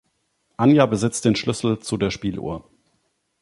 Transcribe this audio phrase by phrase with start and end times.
[0.57, 2.67] Anya besitzt den Schlüssel zu der Spieluhr.